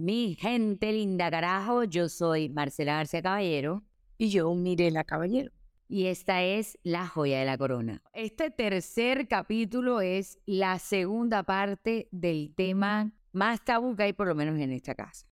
[0.00, 3.84] Mi gente linda, carajo, yo soy Marcela García Caballero
[4.16, 5.52] Y yo, Mirela Caballero.
[5.88, 8.02] y esta es La Joya de la Corona.
[8.14, 14.34] Este tercer capítulo es la segunda parte del tema más tabú que hay, por lo
[14.34, 15.26] menos en esta casa.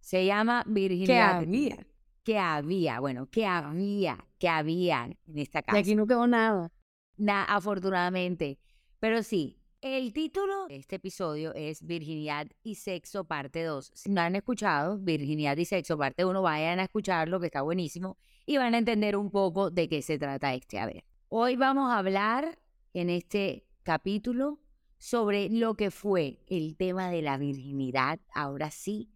[0.00, 1.36] Se llama ¿Qué virginidad.
[1.40, 1.86] había?
[2.22, 3.00] ¿Qué había?
[3.00, 4.16] Bueno, ¿qué había?
[4.38, 5.78] ¿Qué había en esta Y casa?
[5.78, 6.72] aquí no quedó nada.
[7.18, 8.58] Na- afortunadamente.
[8.98, 13.90] Pero sí, el título de este episodio es Virginidad y Sexo parte 2.
[13.92, 18.16] Si no han escuchado Virginidad y Sexo parte 1, vayan a escucharlo, que está buenísimo,
[18.46, 20.78] y van a entender un poco de qué se trata este.
[20.78, 22.58] A ver, hoy vamos a hablar
[22.94, 24.58] en este capítulo
[24.96, 28.20] sobre lo que fue el tema de la virginidad.
[28.34, 29.10] Ahora sí,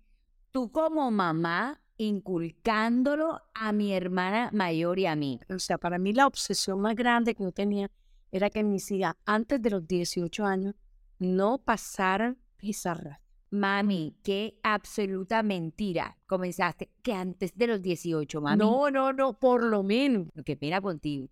[0.50, 5.40] tú como mamá inculcándolo a mi hermana mayor y a mí.
[5.48, 7.90] O sea, para mí la obsesión más grande que yo tenía
[8.30, 10.74] era que mis hijas antes de los 18 años
[11.18, 13.20] no pasaran pizarra.
[13.50, 16.18] Mami, qué absoluta mentira.
[16.26, 18.58] Comenzaste que antes de los 18, mami.
[18.58, 20.28] No, no, no, por lo menos.
[20.44, 21.28] Qué pena contigo.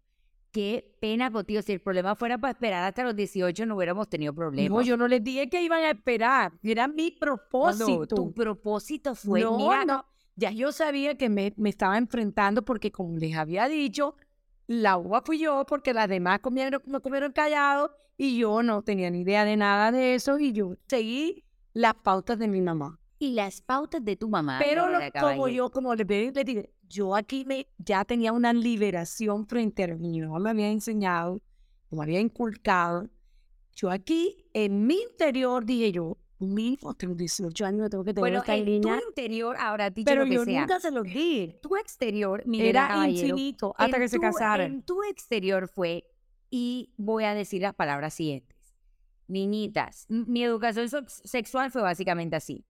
[0.50, 1.60] Qué pena contigo.
[1.60, 4.70] Si el problema fuera para esperar hasta los 18, no hubiéramos tenido problemas.
[4.70, 6.52] No, yo no les dije que iban a esperar.
[6.62, 7.98] Era mi propósito.
[7.98, 10.06] No, tu propósito fue, no, mira, no.
[10.34, 14.16] Ya yo sabía que me, me estaba enfrentando porque, como les había dicho,
[14.66, 19.10] la uva fui yo porque las demás comieron, no comieron callados y yo no tenía
[19.10, 22.98] ni idea de nada de eso y yo seguí las pautas de mi mamá.
[23.18, 24.58] y las pautas de tu mamá.
[24.62, 24.98] Pero lo-
[25.30, 29.94] como yo, como dije, les dije, yo aquí me, ya tenía una liberación frente a
[29.96, 31.40] mi mamá me había enseñado,
[31.90, 33.08] me había inculcado.
[33.74, 38.20] Yo aquí, en mi interior, dije yo, mi hijo, tengo 18 años, tengo que tener
[38.20, 40.60] Bueno, esta en tu interior, ahora dicho Pero lo que yo sea.
[40.60, 41.58] nunca se los dije.
[41.62, 44.66] Tu exterior, Miguel Era Caballero, infinito hasta que se casaran.
[44.72, 46.04] En tu exterior fue,
[46.50, 48.56] y voy a decir las palabras siguientes.
[49.28, 52.64] Niñitas, mi educación sexual fue básicamente así.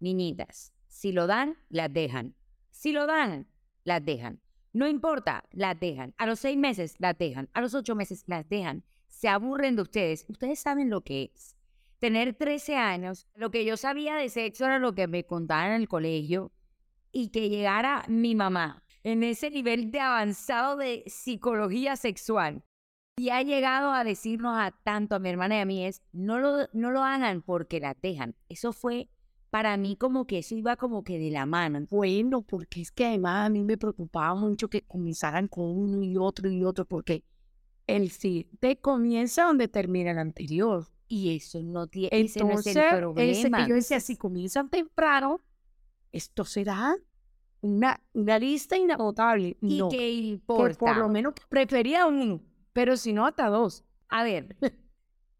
[0.00, 2.34] Niñitas, si lo dan, las dejan.
[2.70, 3.46] Si lo dan,
[3.84, 4.40] las dejan.
[4.72, 6.14] No importa, las dejan.
[6.16, 7.50] A los seis meses, las dejan.
[7.52, 8.84] A los ocho meses, las dejan.
[9.06, 10.24] Se aburren de ustedes.
[10.28, 11.56] Ustedes saben lo que es.
[12.02, 15.82] Tener 13 años, lo que yo sabía de sexo era lo que me contaban en
[15.82, 16.50] el colegio
[17.12, 22.64] y que llegara mi mamá en ese nivel de avanzado de psicología sexual
[23.16, 26.40] y ha llegado a decirnos a tanto a mi hermana y a mí es no
[26.40, 28.34] lo, no lo hagan porque la dejan.
[28.48, 29.08] Eso fue
[29.50, 31.86] para mí como que eso iba como que de la mano.
[31.88, 36.16] Bueno, porque es que además a mí me preocupaba mucho que comenzaran con uno y
[36.16, 37.22] otro y otro, porque
[37.86, 40.88] el siguiente comienza donde termina el anterior.
[41.14, 42.82] Y eso no tiene ese no es Entonces, el
[43.28, 43.68] ese- problema.
[43.68, 45.42] yo decía, si comienzan temprano,
[46.10, 46.96] esto será
[47.60, 49.58] una, una lista inagotable.
[49.60, 50.78] ¿Y no, qué que importa?
[50.78, 52.40] por lo menos prefería uno,
[52.72, 53.84] pero si no, hasta dos.
[54.08, 54.56] A ver,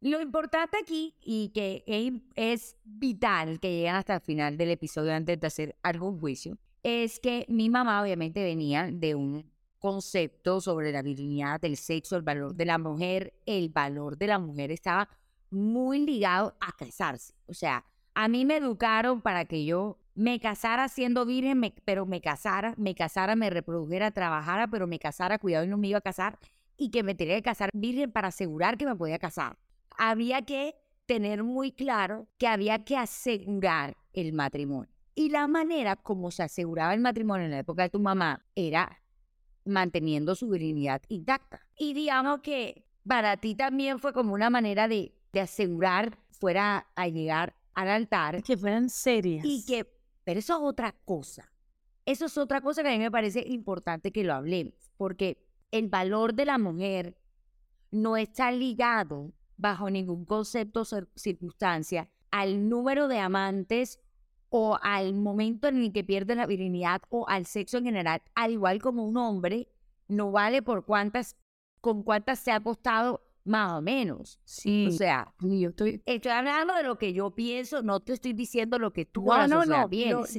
[0.02, 5.14] lo importante aquí y que es, es vital que lleguen hasta el final del episodio
[5.14, 10.92] antes de hacer algún juicio, es que mi mamá obviamente venía de un concepto sobre
[10.92, 13.32] la virginidad, el sexo, el valor de la mujer.
[13.46, 15.08] El valor de la mujer estaba
[15.52, 17.34] muy ligado a casarse.
[17.46, 22.20] O sea, a mí me educaron para que yo me casara siendo virgen, pero me
[22.20, 26.02] casara, me casara, me reprodujera, trabajara, pero me casara, cuidado y no me iba a
[26.02, 26.38] casar
[26.76, 29.58] y que me tenía que casar virgen para asegurar que me podía casar.
[29.96, 30.74] Había que
[31.06, 34.90] tener muy claro que había que asegurar el matrimonio.
[35.14, 39.02] Y la manera como se aseguraba el matrimonio en la época de tu mamá era
[39.64, 41.66] manteniendo su virginidad intacta.
[41.76, 47.08] Y digamos que para ti también fue como una manera de, de asegurar fuera a
[47.08, 49.44] llegar al altar Que fueran serias.
[49.46, 49.86] y que,
[50.24, 51.50] pero eso es otra cosa.
[52.04, 55.38] Eso es otra cosa que a mí me parece importante que lo hablemos, porque
[55.70, 57.16] el valor de la mujer
[57.90, 64.00] no está ligado bajo ningún concepto o cir- circunstancia al número de amantes
[64.48, 68.50] o al momento en el que pierde la virginidad o al sexo en general, al
[68.52, 69.68] igual como un hombre
[70.08, 71.36] no vale por cuántas,
[71.80, 74.38] con cuántas se ha acostado más o menos.
[74.44, 76.02] sí, O sea, yo estoy...
[76.06, 79.36] Estoy hablando de lo que yo pienso, no te estoy diciendo lo que tú No,
[79.36, 79.88] la no, sociedad no.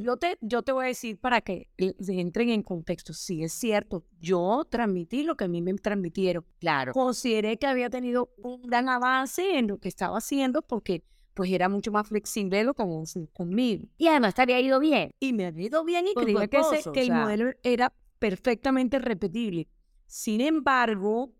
[0.02, 3.13] Yo, te, yo te voy a decir para que entren en contexto.
[3.13, 4.06] Sí, es cierto.
[4.19, 6.45] Yo transmití lo que a mí me transmitieron.
[6.60, 6.94] Claro.
[6.94, 11.68] Consideré que había tenido un gran avance en lo que estaba haciendo porque pues era
[11.68, 12.75] mucho más flexible lo
[13.07, 13.88] sido conmigo.
[13.98, 15.13] Y además te había ido bien.
[15.19, 17.92] Y me había ido bien y Con creía que, ese- que o el modelo era
[18.19, 19.68] perfectamente repetible.
[20.06, 21.33] Sin embargo,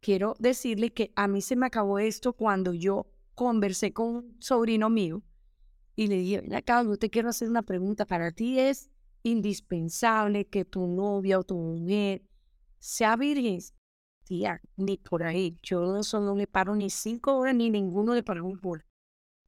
[0.00, 4.90] quiero decirle que a mí se me acabó esto cuando yo conversé con un sobrino
[4.90, 5.22] mío
[5.98, 8.06] y le dije, ven acá, yo te quiero hacer una pregunta.
[8.06, 8.88] Para ti es
[9.24, 12.22] indispensable que tu novia o tu mujer
[12.78, 13.58] sea virgen.
[14.24, 15.56] Tía, ni por ahí.
[15.62, 18.84] Yo no, eso no le paro ni cinco horas ni ninguno le paró un bola.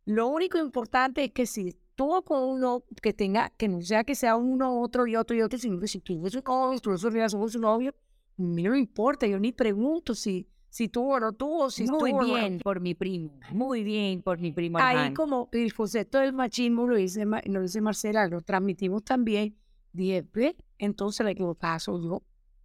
[0.06, 4.14] Lo único importante es que si estuvo con uno que tenga, que no sea que
[4.14, 7.52] sea uno, otro y otro y otro, sino que si tú eres un tú somos
[7.52, 7.94] su novio,
[8.40, 11.84] a mí no me importa, yo ni pregunto si, si tuvo o no tuvo, si
[11.84, 12.24] Muy o no.
[12.24, 15.20] bien por mi primo, muy bien por mi primo Ahí Armando.
[15.22, 19.56] como el concepto del machismo lo dice, lo dice Marcela, lo transmitimos también,
[19.92, 22.22] dije, ve, entonces la equivocada soy yo,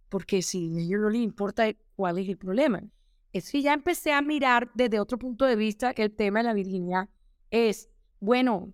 [0.08, 1.64] porque si a ellos no les importa
[1.94, 2.82] cuál es el problema.
[3.32, 6.54] Es que ya empecé a mirar desde otro punto de vista el tema de la
[6.54, 7.08] virginidad.
[7.50, 8.72] Es, bueno,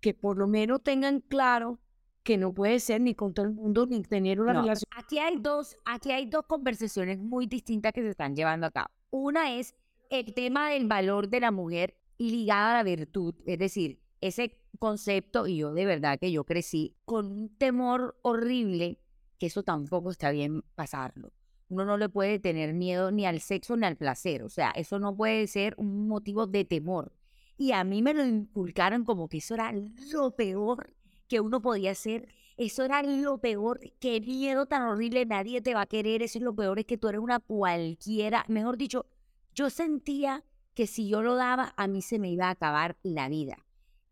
[0.00, 1.78] que por lo menos tengan claro
[2.22, 4.88] que no puede ser ni con todo el mundo ni tener una No, relación.
[4.96, 8.88] Aquí hay dos, aquí hay dos conversaciones muy distintas que se están llevando a cabo.
[9.10, 9.74] Una es
[10.10, 15.46] el tema del valor de la mujer ligada a la virtud, es decir, ese concepto,
[15.46, 18.98] y yo de verdad que yo crecí con un temor horrible,
[19.38, 21.32] que eso tampoco está bien pasarlo.
[21.68, 24.98] Uno no le puede tener miedo ni al sexo ni al placer, o sea, eso
[24.98, 27.12] no puede ser un motivo de temor.
[27.56, 29.72] Y a mí me lo inculcaron como que eso era
[30.12, 30.94] lo peor
[31.30, 32.28] que uno podía hacer
[32.60, 33.80] eso era lo peor.
[34.00, 35.24] Qué miedo tan horrible.
[35.24, 36.22] Nadie te va a querer.
[36.22, 36.78] Eso es lo peor.
[36.78, 38.44] Es que tú eres una cualquiera.
[38.48, 39.06] Mejor dicho,
[39.54, 40.44] yo sentía
[40.74, 43.56] que si yo lo daba, a mí se me iba a acabar la vida.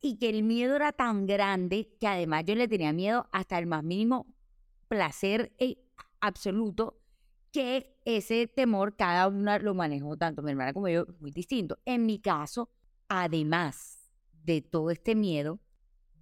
[0.00, 3.66] Y que el miedo era tan grande que además yo le tenía miedo hasta el
[3.66, 4.26] más mínimo
[4.88, 5.76] placer eh,
[6.20, 7.02] absoluto
[7.52, 11.78] que ese temor cada una lo manejó tanto mi hermana como yo muy distinto.
[11.84, 12.70] En mi caso,
[13.08, 15.60] además de todo este miedo,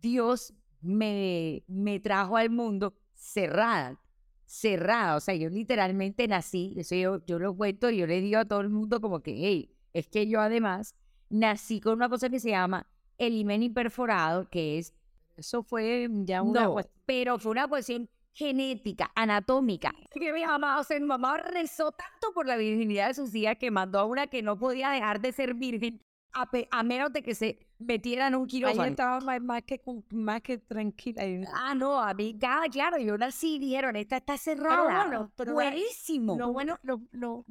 [0.01, 4.01] Dios me, me trajo al mundo cerrada,
[4.45, 5.17] cerrada.
[5.17, 8.45] O sea, yo literalmente nací, eso yo, yo lo cuento y yo le digo a
[8.45, 10.95] todo el mundo como que, hey, es que yo además
[11.29, 12.87] nací con una cosa que se llama
[13.19, 14.95] el himen imperforado, que es,
[15.37, 17.03] Eso fue ya una no, cuestión.
[17.07, 19.93] pero fue una cuestión genética, anatómica.
[20.11, 23.57] Que mi mamá, o sea, mi mamá rezó tanto por la virginidad de sus hijas
[23.59, 26.01] que mandó a una que no podía dejar de ser virgen
[26.33, 28.85] a, a menos de que se metieran un Ahí quirófano.
[28.85, 29.81] estaba más, más que,
[30.11, 31.23] más que tranquila.
[31.23, 31.43] ahí.
[31.55, 35.07] Ah, no, a mí, cada- claro, yo nací, dijeron, esta está cerrada.
[35.07, 36.37] bueno, pero buenísimo.
[36.39, 37.45] Lo bueno, lo, lo,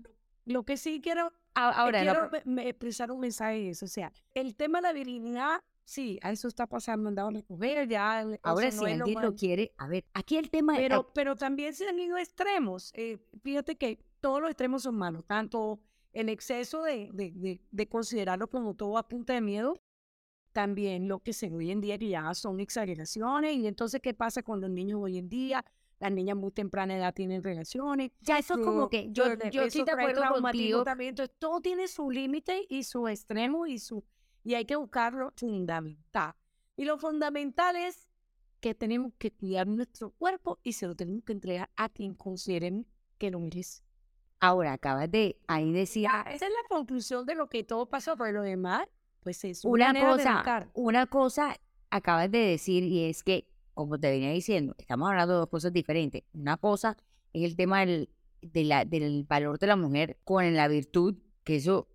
[0.45, 4.11] lo que sí quiero, Ahora, no, quiero me- me- expresar un mensaje es, o sea,
[4.33, 8.25] el tema de la virginidad, sí, a eso está pasando, andado a recoger, ya.
[8.43, 10.79] ahora eso si no es lo alguien lo quiere, a ver, aquí el tema es,
[10.81, 12.91] Pero, pero también se han ido extremos.
[12.93, 15.79] eh, fíjate que todos los extremos son malos, tanto
[16.15, 19.79] el exceso de, de, de, de considerarlo como todo a punta de miedo,
[20.53, 23.55] también lo que se ve hoy en día que ya son exageraciones.
[23.57, 25.63] Y entonces, ¿qué pasa con los niños hoy en día?
[25.99, 28.11] Las niñas muy temprana edad tienen relaciones.
[28.21, 31.09] ya eso es como que, yo, yo- de trae acuerdo contigo, también.
[31.09, 34.03] Entonces, todo tiene su límite y su extremo y su
[34.43, 36.33] y hay que buscarlo fundamental.
[36.77, 38.07] Y lo fundamental es
[38.59, 42.85] que tenemos que cuidar nuestro cuerpo y se lo tenemos que entregar a quien consideren
[43.17, 43.83] que lo merece.
[44.45, 48.15] Ahora acabas de, ahí decía, Ya, esa es la conclusión de lo que todo pasó,
[48.17, 48.87] pero lo demás,
[49.23, 50.33] pues es una de cosa,
[50.73, 51.55] una cosa
[51.89, 55.73] acabas de decir y es que, como te venía diciendo, estamos hablando de dos cosas
[55.73, 56.23] diferentes.
[56.33, 56.95] Una cosa
[57.33, 58.09] es el tema del,
[58.41, 61.87] de la- del valor de la mujer con la virtud, que eso,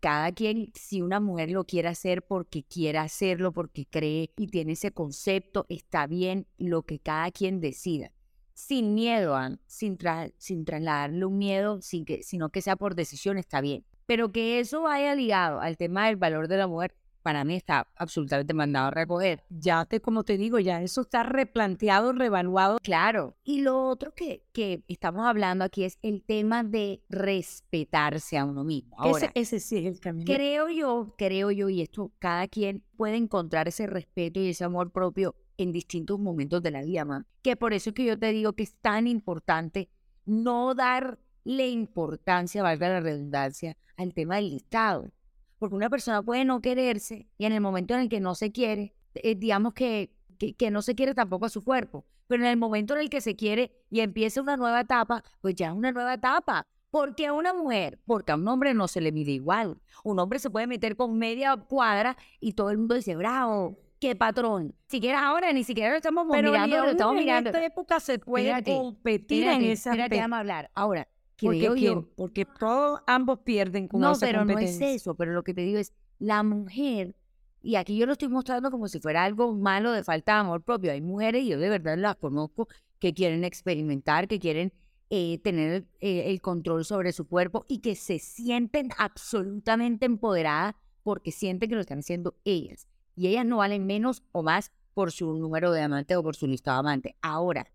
[0.00, 4.72] cada quien, si una mujer lo quiere hacer porque quiere hacerlo, porque cree y tiene
[4.72, 8.12] ese concepto, está bien lo que cada quien decida.
[8.58, 12.96] Sin miedo, Ann, sin, tra- sin trasladarle un miedo, sin que, sino que sea por
[12.96, 13.84] decisión, está bien.
[14.04, 17.86] Pero que eso vaya ligado al tema del valor de la mujer, para mí está
[17.94, 19.44] absolutamente mandado a recoger.
[19.48, 22.78] Ya te, como te digo, ya eso está replanteado, revaluado.
[22.82, 23.36] Claro.
[23.44, 28.64] Y lo otro que, que estamos hablando aquí es el tema de respetarse a uno
[28.64, 28.96] mismo.
[28.98, 30.26] Ahora, ese, ese sí es el camino.
[30.26, 34.90] creo yo, creo yo, y esto cada quien puede encontrar ese respeto y ese amor
[34.90, 37.26] propio en distintos momentos de la vida.
[37.42, 39.90] Que por eso es que yo te digo que es tan importante
[40.24, 45.10] no darle importancia, valga la redundancia, al tema del listado.
[45.58, 48.52] Porque una persona puede no quererse y en el momento en el que no se
[48.52, 52.06] quiere, eh, digamos que, que, que no se quiere tampoco a su cuerpo.
[52.28, 55.56] Pero en el momento en el que se quiere y empieza una nueva etapa, pues
[55.56, 56.64] ya es una nueva etapa.
[56.90, 59.78] Porque a una mujer, porque a un hombre no se le mide igual.
[60.04, 64.16] Un hombre se puede meter con media cuadra y todo el mundo dice, bravo, qué
[64.16, 64.74] patrón.
[64.86, 67.50] Siquiera ahora, ni siquiera lo estamos Pero mirando, ni lo aún estamos en mirando.
[67.50, 70.70] esta época se puede competir en esa espérate, déjame hablar.
[70.74, 71.08] Ahora,
[71.40, 72.02] Porque, yo, ¿quién?
[72.16, 75.62] porque todos ambos pierden con no, esa pero no es eso, pero lo que te
[75.62, 77.14] digo es, la mujer,
[77.62, 80.62] y aquí yo lo estoy mostrando como si fuera algo malo de falta de amor
[80.62, 80.90] propio.
[80.92, 84.72] Hay mujeres, y yo de verdad las conozco, que quieren experimentar, que quieren
[85.10, 91.30] eh, tener eh, el control sobre su cuerpo y que se sienten absolutamente empoderadas porque
[91.32, 92.86] sienten que lo están haciendo ellas.
[93.18, 96.46] Y ellas no valen menos o más por su número de amantes o por su
[96.46, 97.14] listado de amantes.
[97.20, 97.66] Ahora,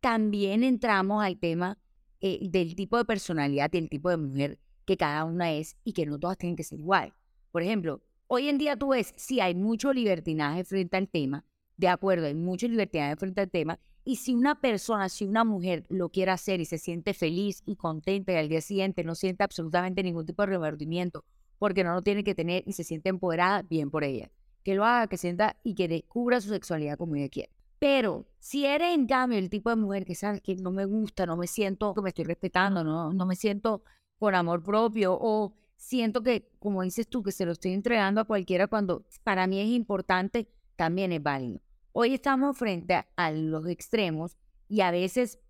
[0.00, 1.78] también entramos al tema
[2.20, 5.94] eh, del tipo de personalidad y el tipo de mujer que cada una es y
[5.94, 7.14] que no todas tienen que ser igual.
[7.52, 11.46] Por ejemplo, hoy en día tú ves, sí hay mucho libertinaje frente al tema,
[11.78, 13.80] de acuerdo, hay mucha libertad frente al tema.
[14.04, 17.76] Y si una persona, si una mujer lo quiere hacer y se siente feliz y
[17.76, 21.24] contenta y al día siguiente no siente absolutamente ningún tipo de remordimiento
[21.58, 24.30] porque no lo tiene que tener y se siente empoderada, bien por ella.
[24.62, 27.50] Que lo haga, que sienta y que descubra su sexualidad como ella quiere.
[27.78, 31.26] Pero si eres en cambio el tipo de mujer que sabes que no me gusta,
[31.26, 33.82] no me siento que me estoy respetando, no, no me siento
[34.18, 38.24] con amor propio o siento que, como dices tú, que se lo estoy entregando a
[38.24, 41.60] cualquiera cuando para mí es importante, también es válido.
[41.90, 44.38] Hoy estamos frente a, los extremos
[44.68, 45.40] y a veces,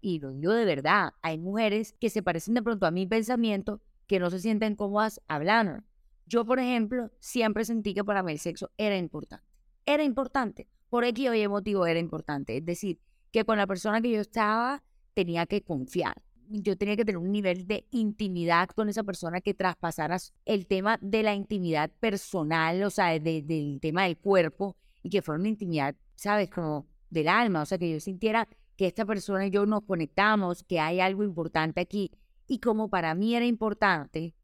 [0.00, 3.80] y lo digo de verdad, hay mujeres que se parecen de pronto a mi pensamiento
[4.06, 5.82] que no se sienten cómodas hablando.
[6.26, 9.44] Yo, por ejemplo, siempre sentí que para mí el sexo era importante.
[9.86, 10.68] Era importante.
[10.88, 12.56] Por X o Y motivo era importante.
[12.56, 13.00] Es decir,
[13.30, 14.82] que con la persona que yo estaba
[15.14, 16.22] tenía que confiar.
[16.48, 20.98] Yo tenía que tener un nivel de intimidad con esa persona que traspasara el tema
[21.00, 25.96] de la intimidad personal, o sea, del tema del cuerpo, y que fuera una intimidad,
[26.14, 26.50] ¿sabes?
[26.50, 30.62] Como del alma, o sea, que yo sintiera que esta persona y yo nos conectamos,
[30.62, 32.10] que hay algo importante aquí.
[32.46, 34.34] Y como para mí era importante,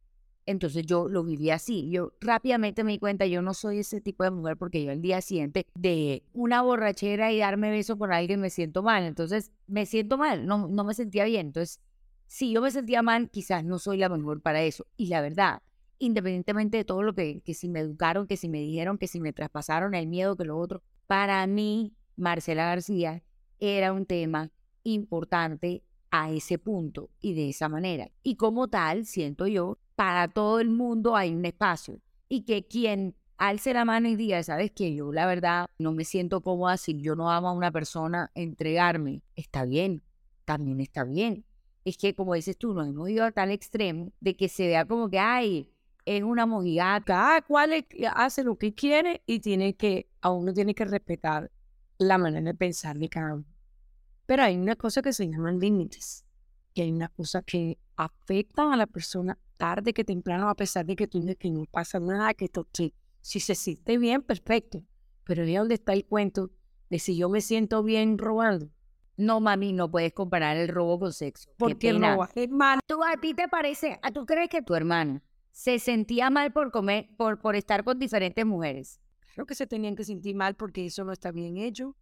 [0.49, 1.91] entonces yo lo viví así.
[1.91, 5.03] Yo rápidamente me di cuenta, yo no soy ese tipo de mujer porque yo el
[5.03, 9.05] día siguiente de una borrachera y darme beso con alguien me siento mal.
[9.05, 11.49] Entonces me siento mal, no, no me sentía bien.
[11.49, 11.83] Entonces,
[12.27, 14.87] si yo me sentía mal, quizás no soy la mejor para eso.
[14.97, 15.61] Y la verdad,
[15.99, 19.21] independientemente de todo lo que, que si me educaron, que si me dijeron, que si
[19.21, 23.23] me traspasaron el miedo, que lo otro, para mí, Marcela García
[23.61, 24.51] era un tema
[24.83, 28.11] importante a ese punto y de esa manera.
[28.23, 33.17] Y como tal, siento yo para todo el mundo hay un espacio y que quien
[33.37, 37.01] alce la mano y diga, sabes que yo la verdad no me siento cómoda si
[37.01, 40.05] yo no amo a una persona, entregarme, está bien,
[40.45, 41.45] también está bien.
[41.85, 44.85] Es que como dices tú, nos hemos ido a tal extremo de que se vea
[44.85, 45.69] como que, ay,
[46.05, 47.05] es una mojigata.
[47.05, 51.51] Cada cual hace lo que quiere y tiene que, a uno tiene que respetar
[51.99, 53.47] la manera de pensar de cada uno.
[54.27, 56.25] Pero hay una cosa que se llaman límites
[56.75, 60.95] y hay una cosa que afectan a la persona tarde que temprano, a pesar de
[60.95, 62.67] que tú dices que no pasa nada, que esto,
[63.21, 64.83] si se siente bien, perfecto.
[65.25, 66.51] Pero ahí dónde está el cuento
[66.89, 68.71] de si yo me siento bien robando.
[69.17, 71.51] No, mami, no puedes comparar el robo con sexo.
[71.57, 72.31] ¿Por qué roba?
[72.37, 76.71] Hermano, ¿tú a ti te parece, tú crees que tu hermana se sentía mal por
[76.71, 79.01] comer, por, por estar con diferentes mujeres?
[79.35, 81.97] Creo que se tenían que sentir mal porque eso no está bien hecho.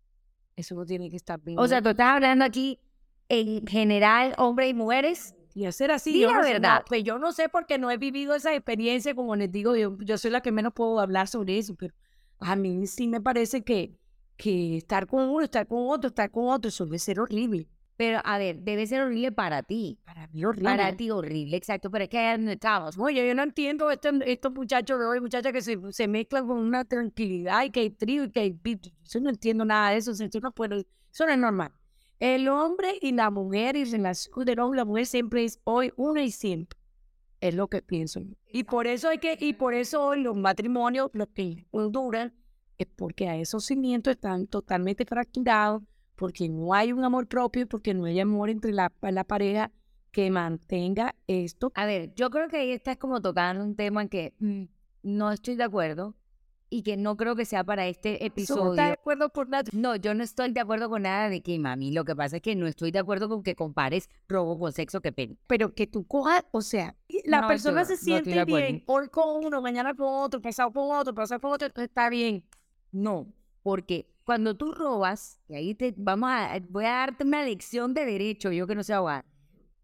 [0.57, 1.59] Eso no tiene que estar bien.
[1.59, 2.81] O sea, tú estás hablando aquí
[3.29, 5.35] en general, hombres y mujeres.
[5.57, 6.85] Y hacer así, sí, la verdad.
[6.87, 10.19] pues yo no sé porque no he vivido esa experiencia, como les digo, yo, yo
[10.19, 11.95] soy la que menos puedo hablar sobre eso, pero
[12.41, 13.99] a mí sí me parece que,
[14.37, 17.71] que estar con uno, estar con otro, estar con otro, eso debe ser horrible.
[17.97, 19.99] Pero, a ver, debe ser horrible para ti.
[20.05, 20.69] Para mí horrible.
[20.69, 21.91] Para ti horrible, exacto.
[21.91, 22.99] Pero es que ahí estamos.
[22.99, 26.59] Oye, yo no entiendo este, estos muchachos de hoy, muchachas que se, se, mezclan con
[26.59, 28.61] una tranquilidad y que hay trío y que hay...
[29.05, 30.11] Yo no entiendo nada de eso.
[30.11, 31.73] Eso no, puedo, eso no es normal.
[32.19, 35.93] El hombre y la mujer y relación del hombre y la mujer siempre es hoy,
[35.97, 36.79] uno y siempre.
[37.41, 38.23] Es lo que pienso.
[38.51, 42.33] Y por eso hay que, y por eso hoy los matrimonios, los que duran,
[42.79, 45.83] es porque esos cimientos están totalmente fracturados,
[46.15, 49.71] porque no hay un amor propio, porque no hay amor entre la, la pareja
[50.11, 51.71] que mantenga esto.
[51.75, 54.65] A ver, yo creo que ahí estás como tocando un tema en que mm,
[55.03, 56.15] no estoy de acuerdo,
[56.69, 58.65] y que no creo que sea para este episodio.
[58.65, 59.65] ¿No de acuerdo por nada?
[59.73, 62.43] No, yo no estoy de acuerdo con nada de que, mami, lo que pasa es
[62.43, 65.37] que no estoy de acuerdo con que compares robo con sexo, que pena.
[65.47, 69.95] Pero que tú cojas, o sea, la persona se siente bien, hoy con uno, mañana
[69.95, 72.45] con otro, pasado con otro, pasado con otro, está bien.
[72.91, 73.33] No,
[73.63, 78.05] porque cuando tú robas, y ahí te vamos a, voy a darte una lección de
[78.05, 79.25] derecho, yo que no sé ahogar,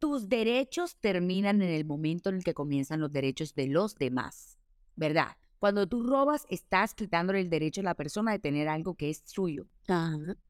[0.01, 4.59] tus derechos terminan en el momento en el que comienzan los derechos de los demás,
[4.97, 5.37] ¿verdad?
[5.63, 9.23] Cuando tú robas, estás quitándole el derecho a la persona de tener algo que es
[9.25, 9.69] suyo.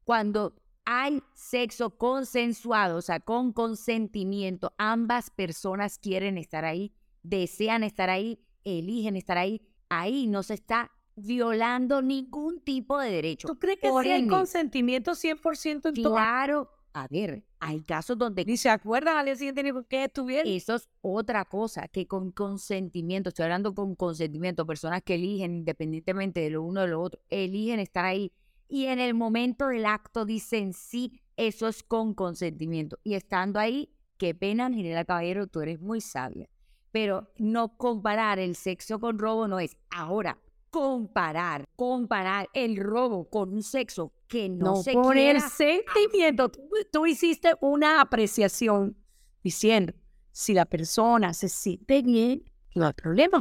[0.05, 0.55] Cuando
[0.85, 8.39] hay sexo consensuado, o sea, con consentimiento, ambas personas quieren estar ahí, desean estar ahí,
[8.63, 13.47] eligen estar ahí, ahí no se está violando ningún tipo de derecho.
[13.47, 15.93] ¿Tú crees que hay consentimiento 100% en?
[15.93, 18.45] Claro, a ver, hay casos donde...
[18.45, 20.51] Ni se acuerdan al día siguiente ni por qué estuvieron.
[20.51, 26.39] Eso es otra cosa, que con consentimiento, estoy hablando con consentimiento, personas que eligen independientemente
[26.41, 28.31] de lo uno o de lo otro, eligen estar ahí.
[28.67, 32.99] Y en el momento del acto dicen sí, eso es con consentimiento.
[33.03, 36.47] Y estando ahí, qué pena, General Caballero, tú eres muy sabia.
[36.91, 39.77] Pero no comparar el sexo con robo no es.
[39.89, 40.39] Ahora,
[40.73, 46.49] comparar, comparar el robo con un sexo que no, se por el sentimiento.
[46.91, 48.97] Tú, hiciste una apreciación
[49.43, 49.93] diciendo,
[50.31, 53.39] si la persona se siente bien, no hay problema,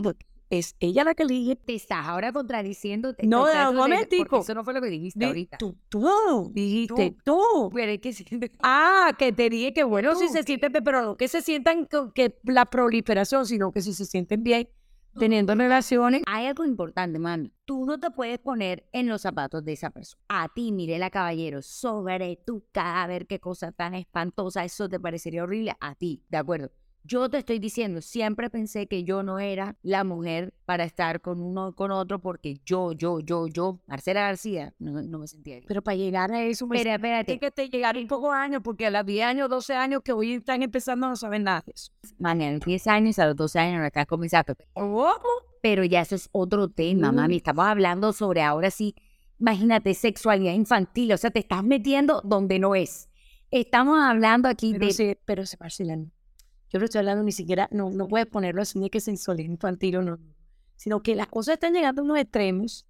[0.50, 1.56] es ella la que elige.
[1.56, 3.14] Te estás ahora contradiciendo.
[3.14, 4.40] te- No, estás un momentico.
[4.40, 5.56] Eso no fue lo que dijiste Di- ahorita.
[5.56, 7.70] Tú, tú, dijiste tú.
[7.72, 8.26] Pero es que sí-
[8.62, 11.28] Ah, que te dije que bueno, si Tú, se que- sienten, bien, pero no que
[11.28, 14.68] se sientan que la proliferación, sino que si se sienten bien
[15.18, 16.22] teniendo relaciones.
[16.26, 17.52] Hay algo importante, mami.
[17.64, 20.22] Tú no te puedes poner en los zapatos de esa persona.
[20.28, 25.76] A ti, Mirela Caballero, sobre tu cadáver, qué cosa tan espantosa, eso te parecería horrible
[25.80, 26.70] a ti, ¿de acuerdo?
[27.04, 31.40] Yo te estoy diciendo, siempre pensé que yo no era la mujer para estar con
[31.40, 35.66] uno con otro porque yo, yo, yo, yo, Marcela García, no, no me sentía bien.
[35.66, 38.62] Pero para llegar a eso, me Pero espérate, tiene que te llegar un poco años,
[38.62, 41.72] porque a los 10 años, 12 años que hoy están empezando no saben nada de
[41.74, 41.90] eso.
[42.18, 44.54] mami, a los 10 años, a los 12 años, estás comenzando.
[44.72, 45.08] ¿Cómo?
[45.60, 47.16] Pero ya eso es otro tema, Mm.
[47.16, 47.36] mami.
[47.36, 48.94] Estamos hablando sobre ahora sí,
[49.40, 51.12] imagínate, sexualidad infantil.
[51.12, 53.08] O sea, te estás metiendo donde no es.
[53.50, 54.92] Estamos hablando aquí Pero de...
[54.92, 55.98] sí, pero se Marcela.
[56.72, 59.96] Yo no estoy hablando ni siquiera, no, no puedes ponerlo así de que sensualidad infantil
[59.96, 60.18] o no,
[60.76, 62.86] sino que las cosas están llegando a unos extremos.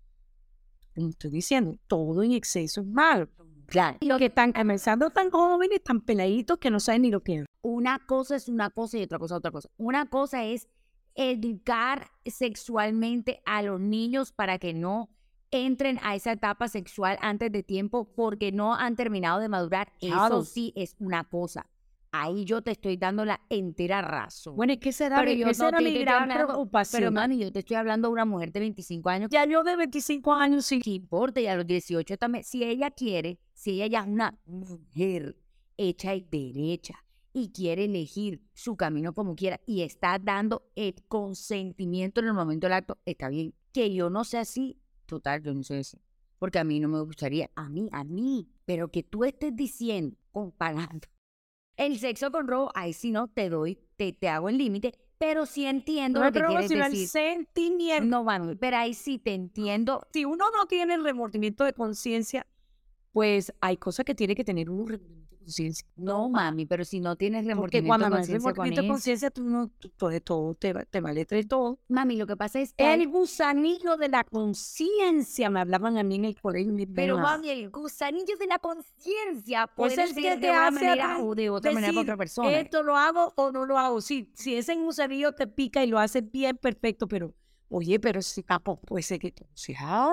[0.94, 3.28] Como estoy diciendo, todo en exceso es malo.
[3.66, 3.98] Claro.
[4.02, 7.46] Los que están comenzando tan jóvenes, tan peladitos que no saben ni lo que es.
[7.62, 9.68] Una cosa es una cosa y otra cosa es otra cosa.
[9.78, 10.68] Una cosa es
[11.14, 15.10] educar sexualmente a los niños para que no
[15.50, 19.92] entren a esa etapa sexual antes de tiempo porque no han terminado de madurar.
[19.98, 20.40] Claro.
[20.40, 21.66] Eso sí es una cosa.
[22.14, 24.54] Ahí yo te estoy dando la entera razón.
[24.54, 26.22] Bueno, es que esa era, Pero mi- yo esa no era te- mi te gran
[26.24, 27.00] hablando- preocupación.
[27.00, 29.76] Pero mami, yo te estoy hablando de una mujer de 25 años ya yo de
[29.76, 30.80] 25 años sí.
[30.80, 31.40] ¿qué importa?
[31.40, 35.36] Y a los 18 también, si ella quiere, si ella ya es una mujer
[35.78, 37.02] hecha y derecha
[37.32, 42.66] y quiere elegir su camino como quiera y está dando el consentimiento en el momento
[42.66, 43.54] del acto, está bien.
[43.72, 45.98] Que yo no sea así, total, yo no soy así.
[46.38, 50.14] Porque a mí no me gustaría, a mí, a mí, pero que tú estés diciendo,
[50.30, 51.08] comparando
[51.86, 55.46] el sexo con robo, ahí sí no te doy, te, te hago el límite, pero
[55.46, 57.08] sí entiendo No lo que quieres sino el decir.
[57.08, 58.04] sentimiento.
[58.04, 62.46] No, Manuel, pero ahí sí te entiendo Si uno no tiene el remordimiento de conciencia,
[63.12, 65.86] pues hay cosas que tiene que tener un remordimiento conciencia.
[65.96, 68.80] No, mami, pero si no tienes Porque remordimiento cuando de no hay conciencia con remordimiento
[68.80, 71.78] de eso- conciencia, tú no, tú, todo, todo te, te vale tres todo.
[71.88, 72.94] Mami, lo que pasa es que...
[72.94, 76.72] El gusanillo de la conciencia, me hablaban a mí en el colegio.
[76.72, 81.18] mi Pero mami, el gusanillo de la conciencia Pues es que de te hace manera
[81.20, 82.50] o de otra manera otra persona.
[82.52, 84.00] Esto lo hago o no lo hago.
[84.00, 87.34] Sí, si ese gusanillo te pica y lo haces bien, perfecto, pero,
[87.68, 90.10] oye, pero si capo, puede ser que, sea,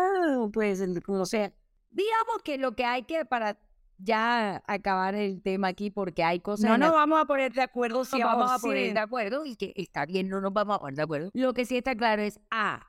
[0.52, 1.54] puede ser, no sé,
[1.92, 3.60] Digamos que lo que hay que para
[4.00, 8.00] ya acabar el tema aquí, porque hay cosas no nos vamos a poner de acuerdo
[8.00, 8.94] nos vamos a poner 100%.
[8.94, 11.32] de acuerdo y que está bien, no nos vamos a poner de acuerdo.
[11.34, 12.88] Lo que sí está claro es, A,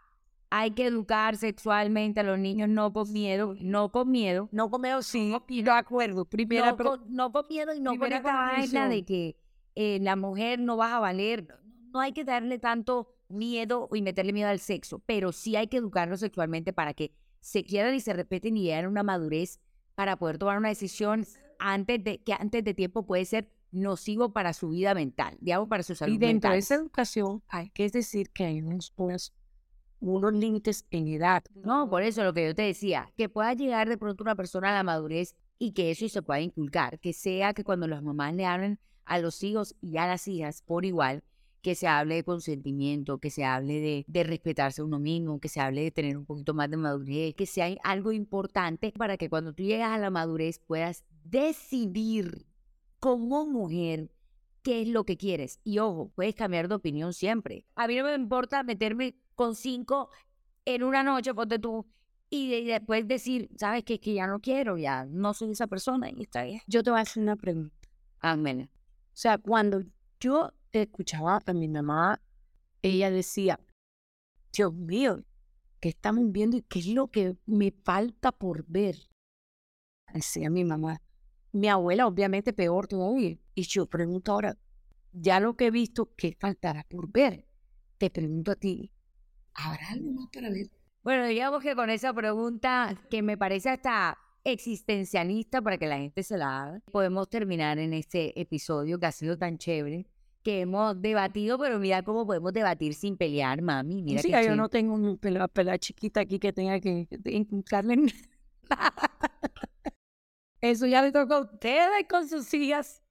[0.51, 5.03] hay que educar sexualmente a los niños no con miedo, no con miedo, No comeo,
[5.03, 6.25] sí, y de acuerdo.
[6.25, 9.37] Primera, no, con, no con miedo y no con esta vaina de que
[9.77, 11.47] eh, la mujer no va a valer.
[11.47, 11.55] No,
[11.93, 15.77] no hay que darle tanto miedo y meterle miedo al sexo, pero sí hay que
[15.77, 19.61] educarlos sexualmente para que se quieran y se respeten y lleguen a una madurez
[20.01, 21.27] para poder tomar una decisión
[21.59, 25.83] antes de que antes de tiempo puede ser nocivo para su vida mental, digamos para
[25.83, 26.53] su salud Y dentro mental.
[26.53, 29.35] de esa educación hay que decir que hay unos, unas-
[30.01, 31.43] unos límites en edad.
[31.55, 34.71] No, por eso lo que yo te decía, que pueda llegar de pronto una persona
[34.71, 38.33] a la madurez y que eso se pueda inculcar, que sea que cuando las mamás
[38.33, 41.23] le hablen a los hijos y a las hijas por igual,
[41.63, 45.49] que se hable de consentimiento, que se hable de, de respetarse a uno mismo, que
[45.49, 49.29] se hable de tener un poquito más de madurez, que sea algo importante para que
[49.29, 52.47] cuando tú llegas a la madurez puedas decidir
[52.99, 54.11] como mujer
[54.63, 55.59] qué es lo que quieres.
[55.65, 57.65] Y ojo, puedes cambiar de opinión siempre.
[57.75, 60.11] A mí no me importa meterme con cinco
[60.65, 61.87] en una noche, ponte tú,
[62.29, 66.11] y de- después decir, sabes que, que ya no quiero, ya no soy esa persona
[66.11, 66.61] y está bien.
[66.67, 67.75] Yo te voy a hacer una pregunta.
[68.21, 68.71] Amén.
[68.73, 69.83] O sea, cuando
[70.21, 72.21] yo escuchaba a mi mamá,
[72.83, 73.61] ella decía,
[74.53, 75.25] Dios mío,
[75.81, 78.97] ¿qué estamos viendo y qué es lo que me falta por ver?
[80.13, 81.01] Decía mi mamá.
[81.53, 83.37] Mi abuela, obviamente, peor todavía.
[83.55, 84.57] Y yo pregunto ahora,
[85.13, 87.47] ya lo que he visto, ¿qué faltará por ver?
[87.99, 88.93] Te pregunto a ti,
[89.55, 90.71] ¿habrá algo más para ver?
[91.03, 96.23] Bueno, digamos que con esa pregunta que me parece hasta existencialista para que la gente
[96.23, 100.07] se la haga, podemos terminar en este episodio que ha sido tan chévere,
[100.43, 104.03] que hemos debatido, pero mira cómo podemos debatir sin pelear, mami.
[104.03, 108.13] Mira sí, yo no tengo una pela chiquita aquí que tenga que inculcarle nada.
[110.61, 113.03] Eso ya le toca a ustedes con sus hijas.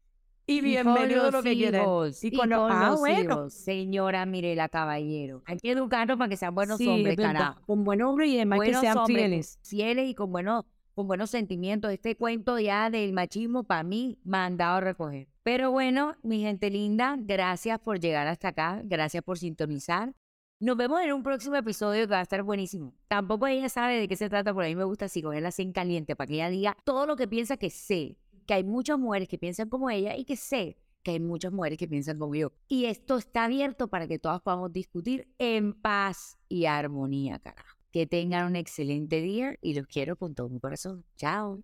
[0.45, 1.85] Y Y bienvenido a lo los que quieran.
[2.21, 3.19] Y y con con, los- ah, los bueno.
[3.33, 5.43] hijos, señora Mirela Caballero.
[5.45, 7.61] Hay que educarlos para que sean buenos Sí, hombres, carajo.
[7.67, 9.59] Con buen hombre y además buenos que sean hombres, fieles.
[9.63, 10.65] fieles y con buenos,
[10.95, 11.91] con buenos sentimientos.
[11.91, 15.27] Este cuento ya del machismo, para mí, mandado a recoger.
[15.49, 20.13] Pero bueno, mi gente linda, gracias por llegar hasta acá, gracias por sintonizar.
[20.59, 22.93] Nos vemos en un próximo episodio que va a estar buenísimo.
[23.07, 25.63] Tampoco ella sabe de qué se trata, pero a mí me gusta así cogerla así
[25.63, 28.19] en caliente para que ella diga todo lo que piensa que sé.
[28.45, 31.79] Que hay muchas mujeres que piensan como ella y que sé que hay muchas mujeres
[31.79, 32.51] que piensan como yo.
[32.67, 37.75] Y esto está abierto para que todas podamos discutir en paz y armonía, carajo.
[37.89, 41.05] Que tengan un excelente día y los quiero con todo mi corazón.
[41.15, 41.63] Chao.